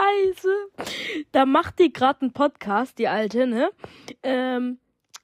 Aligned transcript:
Scheiße. 0.00 0.48
Da 1.32 1.46
macht 1.46 1.78
die 1.78 1.92
gerade 1.92 2.22
einen 2.22 2.32
Podcast, 2.32 2.98
die 2.98 3.08
alte, 3.08 3.46
ne? 3.46 3.70
Ähm, 4.22 4.78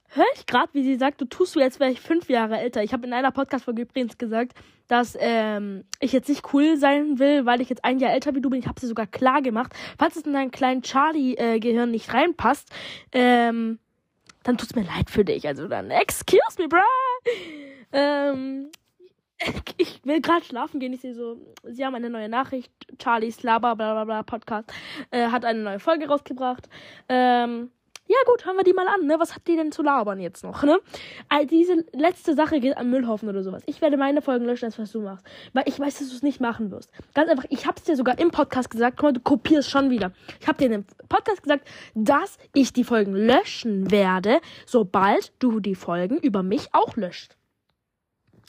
höre 0.08 0.24
ich 0.34 0.46
gerade, 0.46 0.72
wie 0.74 0.82
sie 0.82 0.96
sagt, 0.96 1.20
du 1.20 1.24
tust 1.24 1.52
so, 1.52 1.60
als 1.60 1.80
wäre 1.80 1.90
ich 1.90 2.00
fünf 2.00 2.28
Jahre 2.28 2.58
älter. 2.58 2.82
Ich 2.82 2.92
habe 2.92 3.06
in 3.06 3.12
einer 3.12 3.30
Podcast-Folge 3.30 3.82
übrigens 3.82 4.18
gesagt, 4.18 4.52
dass 4.88 5.16
ähm, 5.18 5.84
ich 6.00 6.12
jetzt 6.12 6.28
nicht 6.28 6.52
cool 6.52 6.76
sein 6.76 7.18
will, 7.18 7.46
weil 7.46 7.60
ich 7.60 7.68
jetzt 7.68 7.84
ein 7.84 7.98
Jahr 7.98 8.12
älter 8.12 8.34
wie 8.34 8.40
du 8.40 8.50
bin. 8.50 8.60
Ich 8.60 8.68
habe 8.68 8.80
sie 8.80 8.86
sogar 8.86 9.06
klar 9.06 9.42
gemacht. 9.42 9.72
Falls 9.98 10.16
es 10.16 10.22
in 10.22 10.32
dein 10.32 10.50
kleinen 10.50 10.82
Charlie-Gehirn 10.82 11.90
nicht 11.90 12.12
reinpasst, 12.12 12.68
ähm, 13.12 13.78
dann 14.42 14.58
tut's 14.58 14.74
mir 14.74 14.84
leid 14.84 15.10
für 15.10 15.24
dich. 15.24 15.46
Also 15.46 15.68
dann, 15.68 15.90
excuse 15.90 16.40
me, 16.58 16.68
bruh. 16.68 16.80
Ähm, 17.92 18.70
ich 19.76 20.00
will 20.04 20.20
gerade 20.20 20.44
schlafen 20.44 20.80
gehen. 20.80 20.92
Ich 20.92 21.00
sehe 21.00 21.14
so, 21.14 21.36
sie 21.64 21.84
haben 21.84 21.94
eine 21.94 22.10
neue 22.10 22.28
Nachricht. 22.28 22.72
Charlies 23.02 23.42
Laber, 23.42 23.76
bla 23.76 23.92
bla 23.92 24.04
bla 24.04 24.22
Podcast 24.22 24.72
äh, 25.10 25.28
hat 25.28 25.44
eine 25.44 25.60
neue 25.60 25.78
Folge 25.78 26.08
rausgebracht. 26.08 26.68
Ähm, 27.08 27.70
ja 28.08 28.18
gut, 28.24 28.46
hören 28.46 28.56
wir 28.56 28.62
die 28.62 28.72
mal 28.72 28.86
an, 28.86 29.06
ne? 29.06 29.16
Was 29.18 29.34
hat 29.34 29.48
die 29.48 29.56
denn 29.56 29.72
zu 29.72 29.82
labern 29.82 30.20
jetzt 30.20 30.44
noch, 30.44 30.62
ne? 30.62 30.78
Also 31.28 31.48
diese 31.48 31.84
letzte 31.92 32.34
Sache 32.34 32.60
geht 32.60 32.76
an 32.76 32.88
Müllhaufen 32.88 33.28
oder 33.28 33.42
sowas. 33.42 33.64
Ich 33.66 33.80
werde 33.80 33.96
meine 33.96 34.22
Folgen 34.22 34.44
löschen, 34.44 34.66
als 34.66 34.78
was 34.78 34.92
du 34.92 35.00
machst. 35.00 35.26
Weil 35.54 35.64
ich 35.66 35.80
weiß, 35.80 35.98
dass 35.98 36.10
du 36.10 36.14
es 36.14 36.22
nicht 36.22 36.40
machen 36.40 36.70
wirst. 36.70 36.92
Ganz 37.14 37.28
einfach, 37.28 37.46
ich 37.50 37.66
hab's 37.66 37.82
dir 37.82 37.96
sogar 37.96 38.18
im 38.20 38.30
Podcast 38.30 38.70
gesagt, 38.70 38.96
guck 38.96 39.08
mal, 39.08 39.12
du 39.12 39.20
kopierst 39.20 39.70
schon 39.70 39.90
wieder. 39.90 40.12
Ich 40.40 40.46
hab 40.46 40.56
dir 40.56 40.68
dem 40.68 40.84
Podcast 41.08 41.42
gesagt, 41.42 41.66
dass 41.94 42.38
ich 42.54 42.72
die 42.72 42.84
Folgen 42.84 43.12
löschen 43.12 43.90
werde, 43.90 44.40
sobald 44.66 45.32
du 45.40 45.58
die 45.58 45.74
Folgen 45.74 46.18
über 46.18 46.44
mich 46.44 46.68
auch 46.72 46.94
löscht 46.94 47.35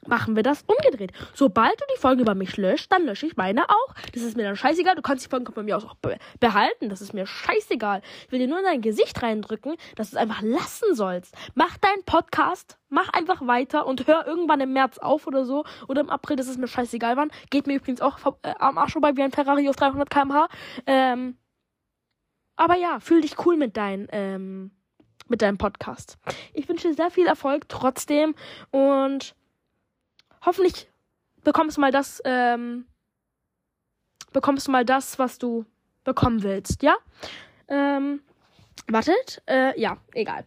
machen 0.06 0.36
wir 0.36 0.44
das 0.44 0.64
umgedreht. 0.64 1.12
Sobald 1.34 1.80
du 1.80 1.86
die 1.96 2.00
Folgen 2.00 2.22
über 2.22 2.36
mich 2.36 2.58
löscht, 2.58 2.92
dann 2.92 3.05
lösche 3.05 3.26
ich 3.26 3.36
meine 3.36 3.70
auch. 3.70 3.96
Das 4.14 4.24
ist 4.24 4.38
mir 4.38 4.44
dann 4.44 4.55
scheißegal. 4.55 4.96
Du 4.96 5.02
kannst 5.02 5.26
die 5.26 5.30
Folgen 5.30 5.52
bei 5.54 5.64
mir 5.64 5.78
auch 5.78 5.96
behalten. 6.40 6.90
Das 6.90 7.02
ist 7.02 7.14
mir 7.14 7.26
scheißegal. 7.26 8.02
Ich 8.26 8.32
will 8.32 8.40
dir 8.40 8.48
nur 8.48 8.60
in 8.60 8.66
dein 8.66 8.82
Gesicht 8.82 9.21
reindrücken, 9.21 9.76
dass 9.96 10.12
du 10.12 10.18
es 10.18 10.21
einfach 10.21 10.41
lassen 10.41 10.94
sollst. 10.94 11.36
Mach 11.55 11.77
deinen 11.77 12.04
Podcast, 12.05 12.77
mach 12.90 13.10
einfach 13.13 13.46
weiter 13.48 13.86
und 13.86 14.08
hör 14.08 14.27
irgendwann 14.27 14.62
im 14.62 14.74
März 14.74 14.98
auf 14.98 15.27
oder 15.27 15.46
so. 15.46 15.66
Oder 15.88 16.02
im 16.02 16.10
April, 16.10 16.36
das 16.36 16.48
ist 16.48 16.60
mir 16.60 16.68
scheißegal 16.68 17.18
wann. 17.18 17.32
Geht 17.49 17.68
mir 17.68 17.76
übrigens 17.76 18.02
auch 18.02 18.20
äh, 18.43 18.54
am 18.60 18.77
Arsch 18.77 18.93
vorbei 18.93 19.16
wie 19.16 19.24
ein 19.24 19.32
Ferrari 19.32 19.68
auf 19.70 19.76
300 19.76 20.10
km/h. 20.10 20.48
Ähm, 20.86 21.38
aber 22.55 22.76
ja, 22.76 22.99
fühl 22.99 23.21
dich 23.21 23.46
cool 23.46 23.55
mit 23.55 23.77
deinen, 23.77 24.08
ähm, 24.12 24.71
mit 25.27 25.41
deinem 25.41 25.58
Podcast. 25.58 26.18
Ich 26.54 26.68
wünsche 26.68 26.88
dir 26.88 26.93
sehr 26.96 27.12
viel 27.12 27.27
Erfolg 27.27 27.70
trotzdem 27.70 28.34
und 28.71 29.36
hoffentlich 30.46 30.90
bekommst 31.43 31.77
du 31.77 31.82
mal 31.82 31.91
das, 31.91 32.21
ähm, 32.26 32.85
bekommst 34.34 34.68
du 34.68 34.71
mal 34.71 34.85
das, 34.85 35.18
was 35.20 35.38
du 35.38 35.66
bekommen 36.04 36.43
willst, 36.43 36.84
ja? 36.84 36.96
Ähm, 37.68 38.21
wartet, 38.88 39.41
äh, 39.48 39.80
ja, 39.80 39.98
egal. 40.13 40.46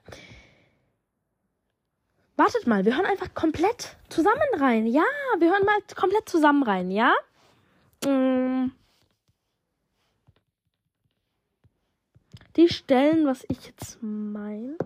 Wartet 2.36 2.66
mal, 2.66 2.84
wir 2.84 2.96
hören 2.96 3.06
einfach 3.06 3.34
komplett 3.34 3.96
zusammen 4.08 4.40
rein. 4.58 4.86
Ja, 4.86 5.04
wir 5.38 5.50
hören 5.50 5.64
mal 5.66 5.78
komplett 5.94 6.28
zusammen 6.28 6.62
rein, 6.62 6.90
ja? 6.90 7.14
Ähm, 8.06 8.72
die 12.56 12.68
Stellen, 12.68 13.26
was 13.26 13.44
ich 13.48 13.66
jetzt 13.66 13.98
meine. 14.00 14.76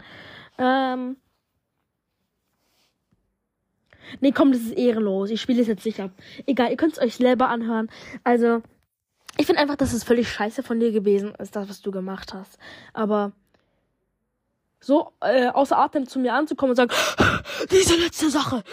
Ähm, 0.58 1.16
Nee, 4.20 4.32
komm, 4.32 4.52
das 4.52 4.62
ist 4.62 4.72
ehrenlos. 4.72 5.30
Ich 5.30 5.40
spiele 5.40 5.62
es 5.62 5.68
jetzt 5.68 5.82
sicher. 5.82 6.10
Egal, 6.46 6.70
ihr 6.70 6.76
könnt 6.76 6.94
es 6.94 7.00
euch 7.00 7.16
selber 7.16 7.48
anhören. 7.48 7.90
Also, 8.22 8.62
ich 9.36 9.46
finde 9.46 9.60
einfach, 9.60 9.76
dass 9.76 9.92
es 9.92 10.04
völlig 10.04 10.28
scheiße 10.28 10.62
von 10.62 10.80
dir 10.80 10.92
gewesen 10.92 11.34
ist, 11.36 11.56
das, 11.56 11.68
was 11.68 11.82
du 11.82 11.90
gemacht 11.90 12.34
hast. 12.34 12.58
Aber 12.92 13.32
so 14.80 15.12
äh, 15.20 15.48
außer 15.48 15.78
Atem 15.78 16.06
zu 16.06 16.18
mir 16.18 16.34
anzukommen 16.34 16.70
und 16.70 16.76
sagen, 16.76 16.92
diese 17.70 17.96
letzte 17.96 18.30
Sache. 18.30 18.62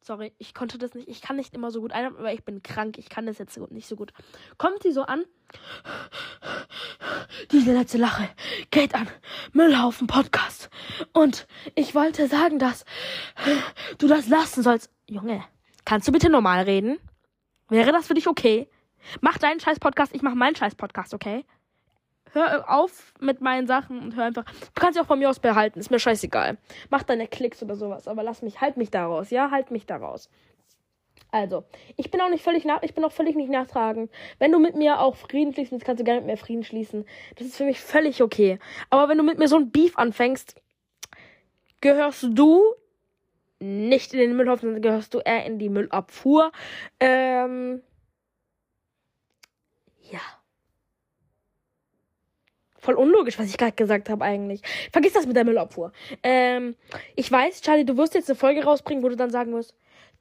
Sorry, 0.00 0.32
ich 0.38 0.54
konnte 0.54 0.78
das 0.78 0.94
nicht. 0.94 1.08
Ich 1.08 1.22
kann 1.22 1.36
nicht 1.36 1.54
immer 1.54 1.70
so 1.70 1.80
gut 1.80 1.92
einatmen, 1.92 2.20
aber 2.20 2.32
ich 2.32 2.44
bin 2.44 2.62
krank. 2.62 2.98
Ich 2.98 3.08
kann 3.08 3.26
das 3.26 3.38
jetzt 3.38 3.56
nicht 3.70 3.86
so 3.86 3.96
gut. 3.96 4.12
Kommt 4.58 4.82
sie 4.82 4.92
so 4.92 5.02
an 5.02 5.24
diese 7.50 7.72
letzte 7.72 7.98
Lache 7.98 8.28
geht 8.70 8.94
an 8.94 9.08
Müllhaufen 9.52 10.06
Podcast. 10.06 10.70
Und 11.12 11.46
ich 11.74 11.94
wollte 11.94 12.26
sagen, 12.28 12.58
dass 12.58 12.84
du 13.98 14.08
das 14.08 14.28
lassen 14.28 14.62
sollst. 14.62 14.90
Junge, 15.06 15.44
kannst 15.84 16.08
du 16.08 16.12
bitte 16.12 16.30
normal 16.30 16.64
reden? 16.64 16.98
Wäre 17.68 17.92
das 17.92 18.06
für 18.06 18.14
dich 18.14 18.28
okay? 18.28 18.68
Mach 19.20 19.38
deinen 19.38 19.60
scheiß 19.60 19.80
Podcast, 19.80 20.14
ich 20.14 20.22
mach 20.22 20.34
meinen 20.34 20.56
scheiß 20.56 20.74
Podcast, 20.74 21.14
okay? 21.14 21.44
Hör 22.32 22.70
auf 22.70 23.12
mit 23.20 23.42
meinen 23.42 23.66
Sachen 23.66 23.98
und 24.00 24.16
hör 24.16 24.24
einfach. 24.24 24.44
Du 24.44 24.80
kannst 24.80 24.94
sie 24.94 25.00
auch 25.00 25.06
von 25.06 25.18
mir 25.18 25.28
aus 25.28 25.38
behalten, 25.38 25.78
ist 25.78 25.90
mir 25.90 25.98
scheißegal. 25.98 26.56
Mach 26.88 27.02
deine 27.02 27.28
Klicks 27.28 27.62
oder 27.62 27.76
sowas, 27.76 28.08
aber 28.08 28.22
lass 28.22 28.40
mich, 28.40 28.60
halt 28.60 28.76
mich 28.78 28.90
daraus, 28.90 29.30
ja? 29.30 29.50
Halt 29.50 29.70
mich 29.70 29.84
daraus. 29.84 30.30
Also, 31.30 31.64
ich 31.96 32.10
bin 32.10 32.20
auch 32.20 32.28
nicht 32.28 32.44
völlig 32.44 32.64
nach, 32.64 32.82
ich 32.82 32.94
bin 32.94 33.04
auch 33.04 33.12
völlig 33.12 33.36
nicht 33.36 33.50
nachtragend. 33.50 34.10
Wenn 34.38 34.52
du 34.52 34.58
mit 34.58 34.76
mir 34.76 35.00
auch 35.00 35.16
Frieden 35.16 35.52
schließen 35.52 35.72
willst, 35.72 35.86
kannst 35.86 36.00
du 36.00 36.04
gerne 36.04 36.20
mit 36.20 36.30
mir 36.30 36.36
Frieden 36.36 36.62
schließen. 36.64 37.06
Das 37.36 37.46
ist 37.46 37.56
für 37.56 37.64
mich 37.64 37.80
völlig 37.80 38.22
okay. 38.22 38.58
Aber 38.90 39.08
wenn 39.08 39.18
du 39.18 39.24
mit 39.24 39.38
mir 39.38 39.48
so 39.48 39.56
ein 39.56 39.70
Beef 39.70 39.96
anfängst, 39.96 40.60
gehörst 41.82 42.26
du 42.30 42.62
nicht 43.60 44.12
in 44.12 44.18
den 44.18 44.36
Müllhaufen, 44.36 44.68
sondern 44.68 44.82
gehörst 44.82 45.14
du 45.14 45.18
eher 45.18 45.44
in 45.44 45.58
die 45.58 45.68
Müllabfuhr. 45.68 46.50
Ähm, 46.98 47.82
ja. 50.10 50.20
Voll 52.78 52.94
unlogisch, 52.94 53.38
was 53.38 53.46
ich 53.46 53.58
gerade 53.58 53.72
gesagt 53.72 54.08
habe 54.08 54.24
eigentlich. 54.24 54.62
Vergiss 54.92 55.12
das 55.12 55.26
mit 55.26 55.36
der 55.36 55.44
Müllabfuhr. 55.44 55.92
Ähm, 56.24 56.74
ich 57.14 57.30
weiß, 57.30 57.60
Charlie, 57.60 57.84
du 57.84 57.96
wirst 57.96 58.14
jetzt 58.14 58.28
eine 58.28 58.36
Folge 58.36 58.64
rausbringen, 58.64 59.04
wo 59.04 59.08
du 59.08 59.16
dann 59.16 59.30
sagen 59.30 59.52
wirst, 59.52 59.74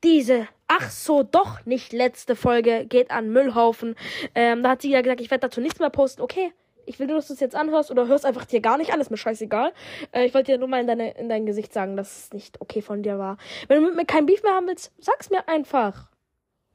diese, 0.03 0.47
ach 0.67 0.91
so, 0.91 1.23
doch 1.23 1.65
nicht 1.65 1.93
letzte 1.93 2.35
Folge 2.35 2.85
geht 2.85 3.09
an 3.11 3.31
Müllhaufen. 3.31 3.95
Ähm, 4.35 4.61
da 4.61 4.71
hat 4.71 4.81
sie 4.81 4.91
ja 4.91 5.01
gesagt, 5.01 5.21
ich 5.21 5.31
werde 5.31 5.47
dazu 5.47 5.61
nichts 5.61 5.79
mehr 5.79 5.89
posten. 5.89 6.21
Okay, 6.21 6.53
ich 6.85 6.99
will 6.99 7.07
nur, 7.07 7.17
dass 7.17 7.27
du 7.27 7.33
es 7.33 7.39
jetzt 7.39 7.55
anhörst 7.55 7.91
oder 7.91 8.07
hörst 8.07 8.25
einfach 8.25 8.45
dir 8.45 8.61
gar 8.61 8.77
nicht 8.77 8.91
ist 8.95 9.11
mir 9.11 9.17
scheißegal. 9.17 9.73
Äh, 10.11 10.25
ich 10.25 10.33
wollte 10.33 10.51
dir 10.51 10.57
nur 10.57 10.67
mal 10.67 10.81
in, 10.81 10.87
deine, 10.87 11.11
in 11.11 11.29
dein 11.29 11.45
Gesicht 11.45 11.73
sagen, 11.73 11.97
dass 11.97 12.17
es 12.17 12.33
nicht 12.33 12.61
okay 12.61 12.81
von 12.81 13.03
dir 13.03 13.17
war. 13.17 13.37
Wenn 13.67 13.81
du 13.81 13.87
mit 13.87 13.95
mir 13.95 14.05
kein 14.05 14.25
Beef 14.25 14.43
mehr 14.43 14.53
haben 14.53 14.67
willst, 14.67 14.93
sag's 14.99 15.29
mir 15.29 15.47
einfach. 15.47 16.11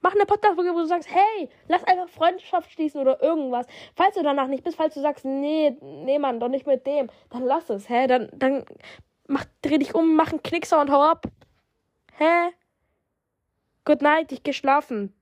Mach 0.01 0.15
eine 0.15 0.27
Podcast-Folge, 0.27 0.73
wo 0.75 0.81
du 0.81 0.87
sagst, 0.87 1.09
hey, 1.11 1.49
lass 1.69 1.83
einfach 1.85 2.09
Freundschaft 2.09 2.71
schließen 2.71 3.01
oder 3.01 3.23
irgendwas. 3.23 3.67
Falls 3.95 4.15
du 4.15 4.23
danach 4.23 4.47
nicht 4.47 4.63
bist, 4.63 4.77
falls 4.77 4.95
du 4.95 5.01
sagst, 5.01 5.25
nee, 5.25 5.77
nee, 5.81 6.19
Mann, 6.19 6.39
doch 6.39 6.49
nicht 6.49 6.67
mit 6.67 6.87
dem, 6.87 7.09
dann 7.31 7.43
lass 7.43 7.71
es, 7.71 7.89
hä? 7.89 8.07
Dann, 8.07 8.29
dann 8.33 8.65
mach, 9.27 9.45
dreh 9.63 9.79
dich 9.79 9.95
um, 9.95 10.15
mach 10.15 10.31
einen 10.31 10.43
Knickser 10.43 10.81
und 10.81 10.91
hau 10.91 11.03
ab. 11.03 11.27
Hä? 12.19 12.53
Good 13.85 14.03
night, 14.03 14.33
ich 14.33 14.43
geh 14.43 14.53
schlafen. 14.53 15.13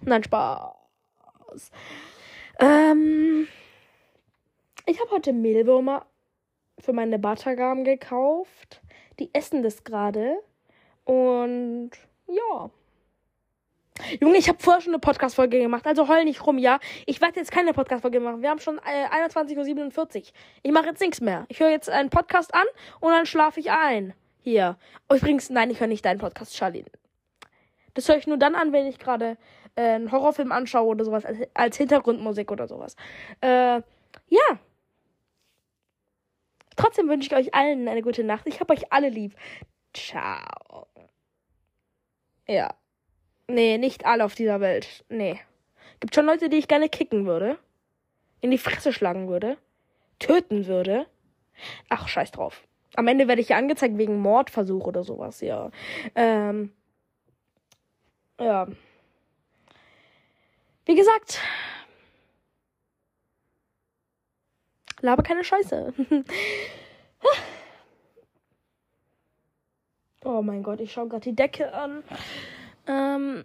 Nein, 0.00 0.22
Spaß. 0.22 1.70
Ähm, 2.60 3.48
ich 4.86 5.00
habe 5.00 5.10
heute 5.10 5.32
Mehlwürmer 5.32 6.06
für 6.78 6.92
meine 6.92 7.18
Batagam 7.18 7.84
gekauft. 7.84 8.80
Die 9.18 9.30
essen 9.32 9.62
das 9.62 9.84
gerade. 9.84 10.38
Und 11.04 11.90
ja. 12.26 12.70
Junge, 14.20 14.38
ich 14.38 14.48
habe 14.48 14.58
vorher 14.60 14.80
schon 14.80 14.92
eine 14.92 15.00
Podcast-Folge 15.00 15.58
gemacht, 15.58 15.84
also 15.86 16.08
heul 16.08 16.24
nicht 16.24 16.46
rum, 16.46 16.56
ja? 16.56 16.78
Ich 17.06 17.20
werde 17.20 17.40
jetzt 17.40 17.50
keine 17.50 17.72
Podcast-Folge 17.72 18.20
machen. 18.20 18.42
Wir 18.42 18.50
haben 18.50 18.60
schon 18.60 18.78
äh, 18.78 19.26
21.47 19.26 20.16
Uhr. 20.16 20.22
Ich 20.62 20.72
mache 20.72 20.86
jetzt 20.86 21.00
nichts 21.00 21.20
mehr. 21.20 21.46
Ich 21.48 21.58
höre 21.58 21.70
jetzt 21.70 21.90
einen 21.90 22.08
Podcast 22.08 22.54
an 22.54 22.64
und 23.00 23.10
dann 23.10 23.26
schlafe 23.26 23.58
ich 23.58 23.72
ein. 23.72 24.14
Hier. 24.40 24.76
Übrigens, 25.12 25.50
nein, 25.50 25.70
ich 25.70 25.80
höre 25.80 25.88
nicht 25.88 26.04
deinen 26.04 26.20
Podcast, 26.20 26.54
Charlie. 26.54 26.84
Das 27.94 28.08
höre 28.08 28.18
ich 28.18 28.28
nur 28.28 28.36
dann 28.36 28.54
an, 28.54 28.72
wenn 28.72 28.86
ich 28.86 29.00
gerade 29.00 29.36
äh, 29.78 29.94
einen 29.94 30.10
Horrorfilm 30.10 30.50
anschaue 30.50 30.88
oder 30.88 31.04
sowas, 31.04 31.24
als, 31.24 31.38
als 31.54 31.76
Hintergrundmusik 31.76 32.50
oder 32.50 32.66
sowas. 32.66 32.96
Äh, 33.40 33.80
ja. 34.28 34.58
Trotzdem 36.74 37.08
wünsche 37.08 37.28
ich 37.28 37.36
euch 37.36 37.54
allen 37.54 37.86
eine 37.88 38.02
gute 38.02 38.24
Nacht. 38.24 38.46
Ich 38.46 38.60
habe 38.60 38.72
euch 38.72 38.92
alle 38.92 39.08
lieb. 39.08 39.34
Ciao. 39.94 40.88
Ja. 42.46 42.74
Nee, 43.46 43.78
nicht 43.78 44.04
alle 44.04 44.24
auf 44.24 44.34
dieser 44.34 44.60
Welt. 44.60 45.04
Nee. 45.08 45.40
Gibt 46.00 46.14
schon 46.14 46.26
Leute, 46.26 46.48
die 46.48 46.58
ich 46.58 46.68
gerne 46.68 46.88
kicken 46.88 47.26
würde. 47.26 47.58
In 48.40 48.50
die 48.50 48.58
Fresse 48.58 48.92
schlagen 48.92 49.28
würde. 49.28 49.58
Töten 50.18 50.66
würde. 50.66 51.06
Ach, 51.88 52.08
scheiß 52.08 52.32
drauf. 52.32 52.62
Am 52.94 53.06
Ende 53.06 53.28
werde 53.28 53.40
ich 53.40 53.50
ja 53.50 53.56
angezeigt 53.58 53.96
wegen 53.98 54.18
Mordversuch 54.18 54.86
oder 54.86 55.04
sowas, 55.04 55.40
ja. 55.40 55.70
Ähm, 56.14 56.72
ja. 58.40 58.66
Wie 60.88 60.94
gesagt, 60.94 61.38
laber 65.02 65.22
keine 65.22 65.44
Scheiße. 65.44 65.92
oh 70.24 70.40
mein 70.40 70.62
Gott, 70.62 70.80
ich 70.80 70.90
schaue 70.90 71.08
gerade 71.08 71.24
die 71.24 71.36
Decke 71.36 71.74
an. 71.74 72.02
Ähm, 72.86 73.44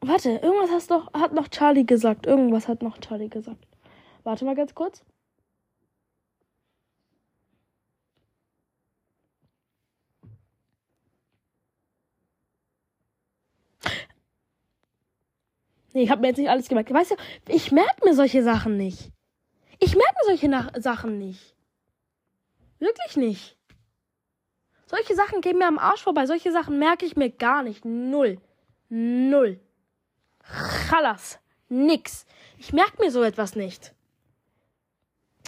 Warte, 0.00 0.30
irgendwas 0.30 0.70
hast 0.70 0.92
doch, 0.92 1.12
hat 1.12 1.32
noch 1.32 1.48
Charlie 1.48 1.84
gesagt. 1.84 2.26
Irgendwas 2.26 2.68
hat 2.68 2.80
noch 2.80 2.98
Charlie 2.98 3.28
gesagt. 3.28 3.66
Warte 4.22 4.44
mal 4.44 4.54
ganz 4.54 4.74
kurz. 4.74 5.04
Nee, 15.92 16.02
ich 16.02 16.10
habe 16.10 16.20
mir 16.20 16.28
jetzt 16.28 16.38
nicht 16.38 16.50
alles 16.50 16.68
gemerkt. 16.68 16.92
Weißt 16.92 17.12
du, 17.12 17.16
ich 17.48 17.72
merke 17.72 18.04
mir 18.04 18.14
solche 18.14 18.42
Sachen 18.42 18.76
nicht. 18.76 19.10
Ich 19.78 19.94
merke 19.96 20.14
mir 20.20 20.26
solche 20.26 20.48
Nach 20.48 20.70
Sachen 20.76 21.18
nicht. 21.18 21.56
Wirklich 22.78 23.16
nicht. 23.16 23.56
Solche 24.86 25.14
Sachen 25.14 25.40
gehen 25.40 25.58
mir 25.58 25.68
am 25.68 25.78
Arsch 25.78 26.02
vorbei. 26.02 26.26
Solche 26.26 26.52
Sachen 26.52 26.78
merke 26.78 27.06
ich 27.06 27.16
mir 27.16 27.30
gar 27.30 27.62
nicht. 27.62 27.84
Null. 27.84 28.40
Null. 28.88 29.60
Chalas. 30.88 31.38
Nix. 31.68 32.26
Ich 32.58 32.72
merke 32.72 33.00
mir 33.00 33.10
so 33.10 33.22
etwas 33.22 33.54
nicht. 33.54 33.94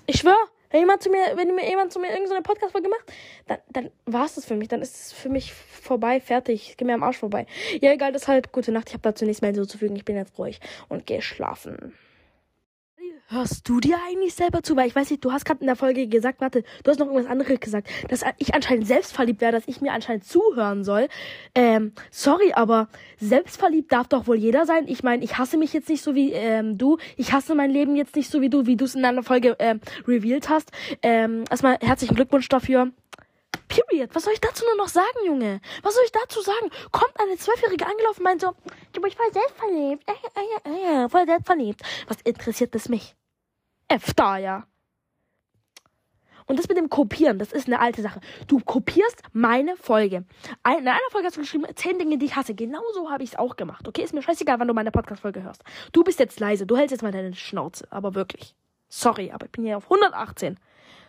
Ich 0.06 0.21
schwör, 0.21 0.38
wenn 0.73 0.81
jemand 0.81 1.03
zu 1.03 1.11
mir, 1.11 1.37
wenn 1.37 1.55
mir 1.55 1.69
jemand 1.69 1.93
zu 1.93 2.01
mir 2.01 2.11
irgendeine 2.11 2.43
Podcast-Folge 2.43 2.89
macht, 2.89 3.13
dann, 3.47 3.59
dann 3.71 3.91
war 4.07 4.25
es 4.25 4.35
das 4.35 4.45
für 4.45 4.57
mich. 4.57 4.69
Dann 4.69 4.83
ist 4.83 4.95
es 4.97 5.13
für 5.13 5.29
mich 5.29 5.53
vorbei, 5.53 6.21
fertig. 6.21 6.75
Geh 6.77 6.85
mir 6.85 6.95
am 6.95 7.03
Arsch 7.03 7.19
vorbei. 7.19 7.47
Ja, 7.81 7.93
egal, 7.93 8.13
halt 8.27 8.53
gute 8.53 8.73
Nacht. 8.73 8.89
Ich 8.89 8.95
habe 8.95 9.03
dazu 9.03 9.25
nichts 9.25 9.43
mehr 9.43 9.53
hinzuzufügen. 9.53 9.95
Ich 9.97 10.05
bin 10.05 10.17
jetzt 10.17 10.39
ruhig 10.39 10.61
und 10.89 11.07
gehe 11.07 11.23
schlafen. 11.23 11.95
Hörst 13.32 13.67
du 13.67 13.81
dir 13.81 13.96
eigentlich 14.06 14.34
selber 14.34 14.62
zu? 14.62 14.76
Weil 14.76 14.88
ich 14.88 14.94
weiß 14.94 15.08
nicht, 15.11 15.25
du 15.25 15.32
hast 15.32 15.46
gerade 15.46 15.61
in 15.61 15.67
der 15.67 15.75
Folge 15.75 16.06
gesagt, 16.06 16.43
warte, 16.43 16.64
du 16.84 16.90
hast 16.90 16.99
noch 16.99 17.06
irgendwas 17.06 17.31
anderes 17.31 17.61
gesagt, 17.61 17.88
dass 18.08 18.23
ich 18.37 18.55
anscheinend 18.55 18.87
selbstverliebt 18.87 19.40
wäre, 19.40 19.52
dass 19.52 19.67
ich 19.67 19.81
mir 19.81 19.93
anscheinend 19.93 20.25
zuhören 20.25 20.84
soll. 20.84 21.08
Ähm, 21.55 21.93
sorry, 22.11 22.52
aber 22.52 22.88
selbstverliebt 23.19 23.90
darf 23.90 24.08
doch 24.08 24.26
wohl 24.26 24.37
jeder 24.37 24.67
sein. 24.67 24.84
Ich 24.87 25.02
meine, 25.02 25.25
ich 25.25 25.38
hasse 25.38 25.56
mich 25.56 25.73
jetzt 25.73 25.88
nicht 25.88 26.02
so 26.02 26.14
wie 26.14 26.32
ähm, 26.32 26.76
du. 26.76 26.99
Ich 27.17 27.32
hasse 27.32 27.55
mein 27.55 27.70
Leben 27.70 27.96
jetzt 27.96 28.17
nicht 28.17 28.31
so 28.31 28.43
wie 28.43 28.50
du, 28.50 28.67
wie 28.67 28.76
du 28.76 28.84
es 28.84 28.94
in 28.94 29.02
einer 29.02 29.23
Folge 29.23 29.56
ähm, 29.61 29.81
revealed 30.06 30.50
hast. 30.50 30.70
Ähm, 31.00 31.44
erstmal 31.49 31.78
herzlichen 31.81 32.14
Glückwunsch 32.14 32.50
dafür. 32.50 32.93
Period. 33.67 34.11
Was 34.12 34.25
soll 34.25 34.35
ich 34.35 34.43
dazu 34.43 34.67
nur 34.67 34.76
noch 34.76 34.88
sagen, 34.88 35.06
Junge? 35.25 35.62
Was 35.82 35.94
soll 35.94 36.05
ich 36.05 36.12
dazu 36.12 36.43
sagen? 36.43 36.69
Kommt 36.90 37.19
eine 37.19 37.38
Zwölfjährige 37.38 37.87
angelaufen 37.87 38.19
und 38.19 38.25
meint 38.25 38.43
so, 38.43 38.52
du 38.93 39.00
bist 39.00 39.17
voll 39.17 39.32
selbstverliebt. 39.32 40.05
Äh, 40.06 40.69
äh, 40.69 41.05
äh, 41.05 41.08
voll 41.08 41.25
selbstverliebt. 41.25 41.81
Was 42.08 42.19
interessiert 42.25 42.75
das 42.75 42.90
mich? 42.90 43.14
Öfter, 43.93 44.37
ja. 44.37 44.67
Und 46.47 46.59
das 46.59 46.69
mit 46.69 46.77
dem 46.77 46.91
Kopieren, 46.91 47.39
das 47.39 47.53
ist 47.53 47.67
eine 47.67 47.81
alte 47.81 48.03
Sache. 48.03 48.21
Du 48.47 48.59
kopierst 48.59 49.23
meine 49.33 49.77
Folge. 49.77 50.25
In 50.67 50.89
einer 50.89 50.99
Folge 51.11 51.27
hast 51.27 51.37
du 51.37 51.41
geschrieben, 51.41 51.65
zehn 51.77 51.99
Dinge, 51.99 52.19
die 52.19 52.27
ich 52.27 52.37
hasse. 52.37 52.55
Genauso 52.55 53.11
habe 53.11 53.23
ich 53.23 53.31
es 53.31 53.39
auch 53.39 53.56
gemacht. 53.56 53.87
Okay, 53.87 54.03
ist 54.03 54.12
mir 54.12 54.23
scheißegal, 54.23 54.59
wann 54.59 54.69
du 54.69 54.75
meine 54.75 54.91
Podcast-Folge 54.91 55.43
hörst. 55.43 55.62
Du 55.93 56.03
bist 56.03 56.19
jetzt 56.19 56.41
leise. 56.41 56.67
Du 56.67 56.77
hältst 56.77 56.91
jetzt 56.91 57.03
mal 57.03 57.12
deine 57.12 57.35
Schnauze. 57.35 57.87
Aber 57.91 58.15
wirklich. 58.15 58.55
Sorry, 58.89 59.31
aber 59.31 59.47
ich 59.47 59.53
bin 59.53 59.65
hier 59.65 59.77
auf 59.77 59.85
118. 59.85 60.59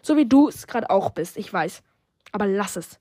So 0.02 0.16
wie 0.16 0.26
du 0.26 0.48
es 0.48 0.68
gerade 0.68 0.90
auch 0.90 1.10
bist. 1.10 1.36
Ich 1.38 1.52
weiß. 1.52 1.82
Aber 2.32 2.46
lass 2.48 2.76
es. 2.76 3.00